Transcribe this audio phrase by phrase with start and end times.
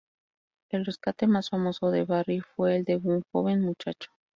[0.71, 4.09] El rescate más famoso de Barry fue el de un joven muchacho.